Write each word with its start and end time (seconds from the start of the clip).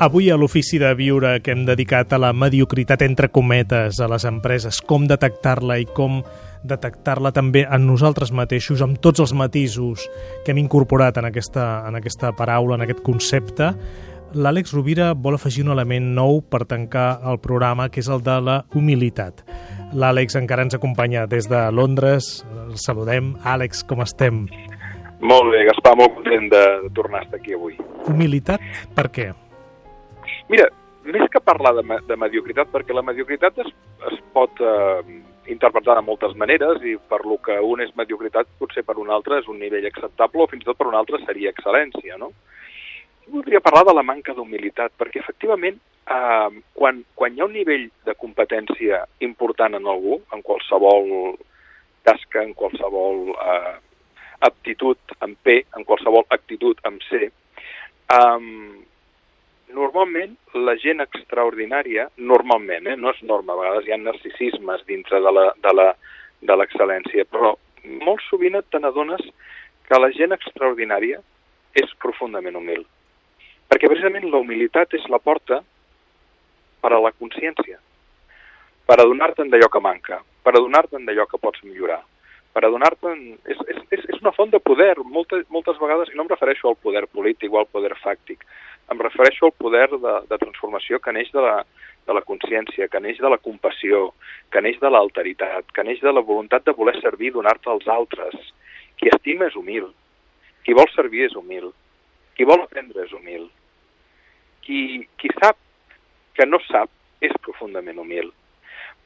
Avui 0.00 0.30
a 0.30 0.36
l'Ofici 0.40 0.78
de 0.80 0.94
Viure 0.96 1.34
que 1.44 1.52
hem 1.52 1.66
dedicat 1.68 2.14
a 2.16 2.18
la 2.22 2.30
mediocritat 2.32 3.02
entre 3.04 3.28
cometes 3.28 3.98
a 4.00 4.06
les 4.08 4.24
empreses, 4.24 4.78
com 4.80 5.02
detectar-la 5.04 5.74
i 5.76 5.84
com 5.84 6.22
detectar-la 6.64 7.34
també 7.36 7.66
en 7.68 7.84
nosaltres 7.84 8.32
mateixos, 8.32 8.80
amb 8.80 8.96
tots 9.04 9.20
els 9.20 9.34
matisos 9.36 10.06
que 10.40 10.54
hem 10.54 10.62
incorporat 10.62 11.20
en 11.20 11.28
aquesta, 11.28 11.66
en 11.84 11.98
aquesta 12.00 12.30
paraula, 12.32 12.78
en 12.78 12.86
aquest 12.86 13.02
concepte, 13.04 13.68
l'Àlex 14.32 14.72
Rovira 14.72 15.10
vol 15.12 15.36
afegir 15.36 15.66
un 15.66 15.74
element 15.76 16.08
nou 16.16 16.40
per 16.48 16.62
tancar 16.70 17.20
el 17.28 17.36
programa, 17.44 17.90
que 17.92 18.00
és 18.00 18.08
el 18.08 18.24
de 18.24 18.38
la 18.40 18.56
humilitat. 18.72 19.44
L'Àlex 19.92 20.40
encara 20.40 20.64
ens 20.64 20.78
acompanya 20.80 21.26
des 21.28 21.50
de 21.52 21.60
Londres. 21.76 22.30
El 22.70 22.80
saludem. 22.80 23.34
Àlex, 23.44 23.84
com 23.84 24.00
estem? 24.00 24.46
Molt 25.20 25.52
bé, 25.52 25.66
Gaspar, 25.68 25.92
molt 26.00 26.16
content 26.16 26.48
de, 26.56 26.64
de 26.86 26.94
tornar 26.96 27.20
a 27.20 27.28
estar 27.28 27.44
aquí 27.44 27.52
avui. 27.52 27.76
Humilitat, 28.08 28.64
per 28.96 29.10
què? 29.12 29.30
Mira, 30.50 30.66
més 31.06 31.28
que 31.30 31.40
parlar 31.40 31.76
de, 31.76 31.84
de 32.08 32.16
mediocritat, 32.18 32.70
perquè 32.72 32.94
la 32.96 33.04
mediocritat 33.06 33.60
es, 33.62 33.68
es 34.10 34.16
pot 34.34 34.58
eh, 34.58 35.20
interpretar 35.52 35.94
de 35.98 36.02
moltes 36.02 36.34
maneres 36.38 36.82
i 36.82 36.96
per 37.10 37.20
lo 37.24 37.36
que 37.44 37.54
un 37.62 37.82
és 37.84 37.92
mediocritat 37.98 38.50
potser 38.58 38.82
per 38.86 38.96
un 38.98 39.12
altre 39.14 39.38
és 39.38 39.46
un 39.50 39.60
nivell 39.62 39.86
acceptable 39.86 40.42
o 40.42 40.48
fins 40.50 40.66
i 40.66 40.68
tot 40.68 40.80
per 40.80 40.88
un 40.90 40.98
altre 40.98 41.22
seria 41.22 41.52
excel·lència, 41.54 42.18
no? 42.18 42.32
Voldria 43.30 43.62
parlar 43.62 43.84
de 43.86 43.94
la 43.94 44.02
manca 44.02 44.34
d'humilitat, 44.34 44.96
perquè 44.98 45.22
efectivament 45.22 45.78
eh, 45.78 46.50
quan, 46.74 47.00
quan 47.14 47.36
hi 47.36 47.44
ha 47.44 47.46
un 47.46 47.54
nivell 47.54 47.86
de 48.10 48.18
competència 48.18 49.04
important 49.22 49.78
en 49.78 49.86
algú, 49.86 50.18
en 50.34 50.42
qualsevol 50.42 51.38
tasca, 52.02 52.42
en 52.42 52.56
qualsevol 52.58 53.28
eh, 53.36 53.74
aptitud 54.50 55.18
amb 55.20 55.38
P, 55.46 55.60
en 55.78 55.86
qualsevol 55.86 56.26
actitud 56.34 56.82
amb 56.90 57.06
C, 57.06 57.30
eh, 57.30 58.38
normalment 59.74 60.36
la 60.54 60.76
gent 60.80 61.02
extraordinària, 61.04 62.08
normalment, 62.16 62.86
eh, 62.86 62.96
no 62.96 63.10
és 63.10 63.22
norma, 63.22 63.54
a 63.54 63.60
vegades 63.60 63.86
hi 63.86 63.94
ha 63.94 64.00
narcisismes 64.00 64.84
dintre 64.86 65.20
de 65.20 66.56
l'excel·lència, 66.56 67.26
però 67.30 67.54
molt 68.06 68.22
sovint 68.28 68.58
te 68.70 68.78
n'adones 68.78 69.22
que 69.88 69.98
la 69.98 70.10
gent 70.14 70.32
extraordinària 70.36 71.20
és 71.74 71.92
profundament 72.02 72.56
humil. 72.56 72.84
Perquè 73.70 73.88
precisament 73.88 74.26
la 74.30 74.42
humilitat 74.42 74.94
és 74.98 75.06
la 75.08 75.18
porta 75.22 75.60
per 76.82 76.92
a 76.92 77.00
la 77.00 77.12
consciència, 77.12 77.78
per 78.86 78.98
adonar-te'n 78.98 79.50
d'allò 79.50 79.68
que 79.70 79.82
manca, 79.82 80.20
per 80.42 80.56
adonar-te'n 80.56 81.04
d'allò 81.06 81.26
que 81.30 81.38
pots 81.38 81.62
millorar, 81.62 82.00
per 82.54 82.64
adonar-te'n... 82.66 83.20
És, 83.46 83.60
és, 83.68 84.02
és 84.08 84.18
una 84.20 84.32
font 84.34 84.50
de 84.50 84.58
poder, 84.58 84.96
moltes, 85.04 85.44
moltes 85.54 85.78
vegades, 85.78 86.10
i 86.10 86.18
no 86.18 86.26
em 86.26 86.32
refereixo 86.32 86.70
al 86.70 86.78
poder 86.82 87.04
polític 87.06 87.52
o 87.52 87.60
al 87.60 87.68
poder 87.70 87.92
fàctic, 88.02 88.42
em 88.90 88.98
refereixo 88.98 89.46
al 89.46 89.54
poder 89.54 89.88
de, 89.92 90.14
de 90.30 90.38
transformació 90.42 90.98
que 91.02 91.12
neix 91.14 91.30
de 91.34 91.44
la, 91.44 91.60
de 92.06 92.16
la 92.16 92.24
consciència, 92.26 92.88
que 92.90 93.00
neix 93.00 93.20
de 93.22 93.30
la 93.30 93.38
compassió, 93.38 94.10
que 94.50 94.62
neix 94.64 94.80
de 94.82 94.90
l'alteritat, 94.90 95.70
que 95.74 95.84
neix 95.86 96.02
de 96.02 96.12
la 96.12 96.24
voluntat 96.26 96.66
de 96.66 96.74
voler 96.76 96.96
servir 96.98 97.30
i 97.30 97.36
donar-te 97.36 97.70
als 97.70 97.86
altres. 97.88 98.34
Qui 98.98 99.12
estima 99.14 99.46
és 99.46 99.56
humil, 99.56 99.86
qui 100.66 100.74
vol 100.76 100.90
servir 100.94 101.28
és 101.28 101.36
humil, 101.38 101.70
qui 102.36 102.46
vol 102.48 102.64
aprendre 102.64 103.06
és 103.06 103.14
humil, 103.14 103.46
qui, 104.66 105.06
qui 105.20 105.30
sap 105.38 105.58
que 106.34 106.46
no 106.46 106.60
sap 106.66 106.90
és 107.20 107.32
profundament 107.44 107.98
humil. 108.00 108.30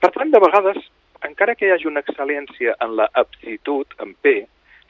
Per 0.01 0.11
tant, 0.15 0.31
de 0.31 0.41
vegades, 0.43 0.81
encara 1.27 1.55
que 1.57 1.67
hi 1.67 1.73
hagi 1.75 1.89
una 1.91 2.03
excel·lència 2.05 2.77
en 2.85 2.97
la 2.99 3.09
aptitud, 3.21 3.91
en 4.05 4.13
P, 4.23 4.35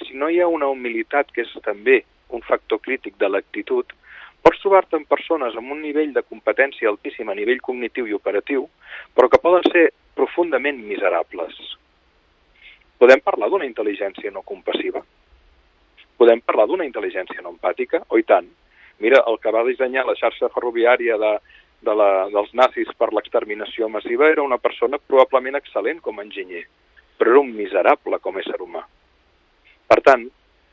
si 0.02 0.18
no 0.18 0.28
hi 0.28 0.40
ha 0.42 0.50
una 0.50 0.68
humilitat 0.72 1.30
que 1.32 1.44
és 1.44 1.52
també 1.64 2.02
un 2.34 2.42
factor 2.44 2.80
crític 2.82 3.16
de 3.20 3.30
l'actitud, 3.30 3.92
Pots 4.44 4.60
trobar-te 4.60 4.98
amb 4.98 5.08
persones 5.08 5.54
amb 5.56 5.72
un 5.72 5.78
nivell 5.80 6.10
de 6.12 6.22
competència 6.22 6.90
altíssim 6.90 7.30
a 7.32 7.36
nivell 7.38 7.62
cognitiu 7.64 8.10
i 8.10 8.16
operatiu, 8.16 8.66
però 9.16 9.30
que 9.32 9.40
poden 9.40 9.64
ser 9.72 9.86
profundament 10.18 10.82
miserables. 10.84 11.56
Podem 13.00 13.22
parlar 13.24 13.48
d'una 13.48 13.64
intel·ligència 13.64 14.32
no 14.34 14.44
compassiva? 14.44 15.00
Podem 16.20 16.44
parlar 16.44 16.68
d'una 16.68 16.84
intel·ligència 16.84 17.40
no 17.40 17.54
empàtica? 17.54 18.02
O 18.12 18.20
i 18.20 18.26
tant. 18.28 18.52
Mira, 19.00 19.24
el 19.32 19.40
que 19.40 19.52
va 19.56 19.64
dissenyar 19.66 20.04
la 20.06 20.14
xarxa 20.20 20.52
ferroviària 20.52 21.16
de, 21.24 21.32
de 21.88 21.96
la, 21.96 22.10
dels 22.36 22.52
nazis 22.54 22.92
per 23.00 23.10
l'exterminació 23.16 23.88
massiva 23.88 24.28
era 24.30 24.44
una 24.44 24.60
persona 24.60 25.00
probablement 25.00 25.58
excel·lent 25.58 26.04
com 26.04 26.20
a 26.20 26.28
enginyer, 26.28 26.66
però 27.18 27.32
era 27.32 27.42
un 27.42 27.56
miserable 27.56 28.20
com 28.20 28.36
a 28.36 28.44
ésser 28.44 28.60
humà. 28.60 28.84
Per 29.88 30.00
tant, 30.04 30.28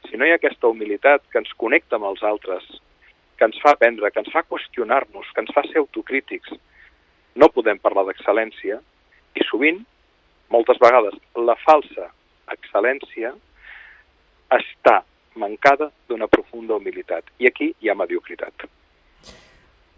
si 0.09 0.19
no 0.19 0.27
hi 0.27 0.35
ha 0.35 0.39
aquesta 0.43 0.69
humilitat 0.69 1.23
que 1.31 1.39
ens 1.41 1.51
connecta 1.57 1.97
amb 1.97 2.11
els 2.11 2.23
altres, 2.27 2.67
que 3.41 3.47
ens 3.49 3.57
fa 3.57 3.71
aprendre, 3.73 4.11
que 4.13 4.21
ens 4.21 4.29
fa 4.29 4.43
qüestionar-nos, 4.45 5.29
que 5.33 5.41
ens 5.41 5.49
fa 5.55 5.63
ser 5.65 5.79
autocrítics. 5.81 6.51
No 7.41 7.47
podem 7.49 7.79
parlar 7.81 8.03
d'excel·lència 8.05 8.77
i 9.33 9.45
sovint, 9.47 9.79
moltes 10.53 10.77
vegades, 10.83 11.15
la 11.49 11.55
falsa 11.63 12.11
excel·lència 12.53 13.31
està 14.53 14.99
mancada 15.41 15.89
d'una 16.11 16.29
profunda 16.29 16.77
humilitat. 16.77 17.33
I 17.41 17.49
aquí 17.49 17.71
hi 17.81 17.89
ha 17.89 17.97
mediocritat. 17.97 18.67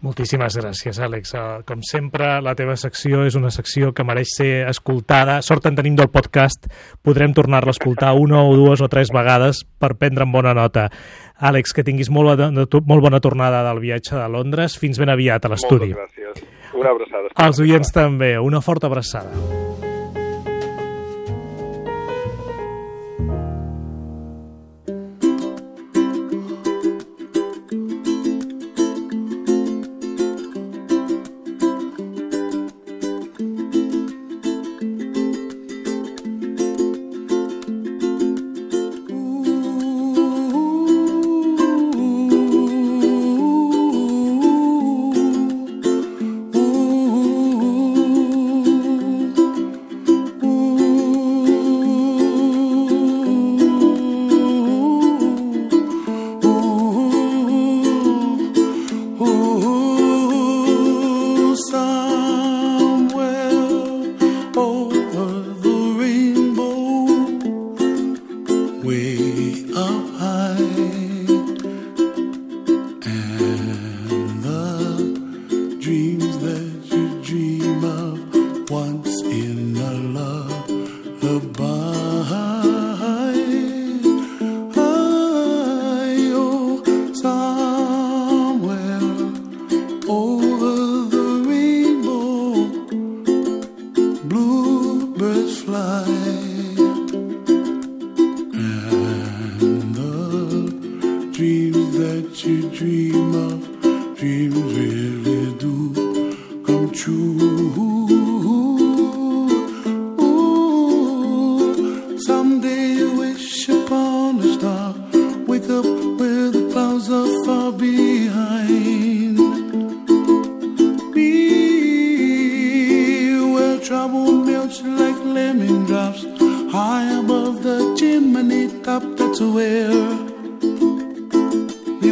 Moltíssimes 0.04 0.58
gràcies, 0.60 0.98
Àlex. 1.00 1.32
Eh, 1.32 1.62
com 1.64 1.80
sempre, 1.80 2.26
la 2.44 2.52
teva 2.58 2.76
secció 2.76 3.22
és 3.24 3.38
una 3.38 3.48
secció 3.54 3.94
que 3.96 4.04
mereix 4.04 4.34
ser 4.36 4.66
escoltada. 4.68 5.38
Sort 5.40 5.64
en 5.70 5.78
tenim 5.78 5.96
del 5.96 6.10
podcast. 6.12 6.68
Podrem 7.00 7.32
tornar-la 7.32 7.72
a 7.72 7.76
escoltar 7.78 8.12
una 8.20 8.42
o 8.44 8.52
dues 8.52 8.84
o 8.84 8.90
tres 8.92 9.14
vegades 9.14 9.64
per 9.80 9.94
prendre 9.96 10.28
en 10.28 10.32
bona 10.36 10.52
nota. 10.52 10.90
Àlex, 11.40 11.72
que 11.72 11.86
tinguis 11.88 12.12
molt, 12.12 12.36
molt 12.36 13.08
bona 13.08 13.20
tornada 13.24 13.64
del 13.64 13.80
viatge 13.80 14.18
de 14.20 14.28
Londres. 14.28 14.76
Fins 14.78 15.00
ben 15.00 15.08
aviat 15.08 15.44
a 15.44 15.54
l'estudi. 15.54 15.94
Moltes 15.96 16.20
gràcies. 16.20 16.48
Una 16.74 16.90
abraçada. 16.92 17.36
Els 17.48 17.60
oients 17.64 17.94
també. 17.94 18.34
Una 18.38 18.60
forta 18.60 18.92
abraçada. 18.92 19.63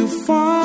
you 0.03 0.25
fall. 0.25 0.62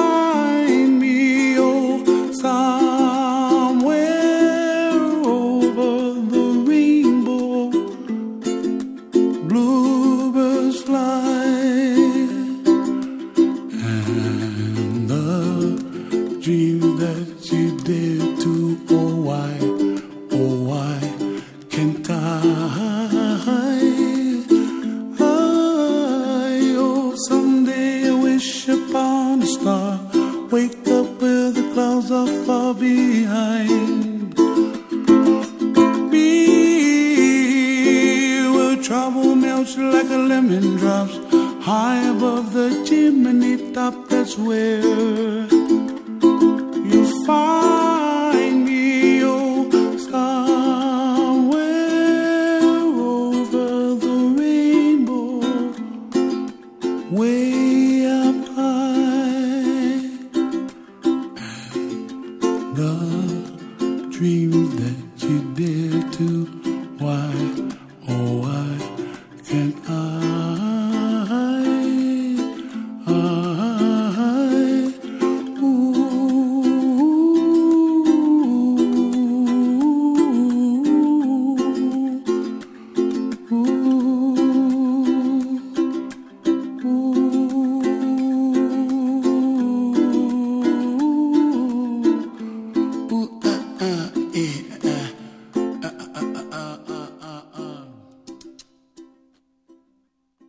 so 32.19 32.27
far 32.45 32.75
behind. 32.75 34.35
Me, 36.11 36.31
where 38.55 38.77
trouble 38.83 39.37
melts 39.37 39.77
like 39.77 40.11
a 40.11 40.21
lemon 40.31 40.77
drops 40.77 41.17
high 41.65 42.03
above 42.15 42.53
the 42.53 42.69
chimney 42.87 43.73
top. 43.73 43.95
That's 44.09 44.37
where. 44.37 45.58
dream 64.11 64.51
that 64.77 65.23
you 65.23 65.55
dare 65.55 66.11
to. 66.13 66.45
Why, 66.99 67.33
oh 68.09 68.39
why? 68.43 68.88